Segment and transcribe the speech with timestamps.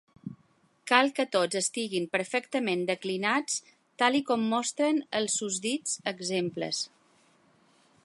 [0.91, 3.61] Cal que tots estiguin perfectament declinats
[4.03, 6.85] tal i com mostren els susdits exemples.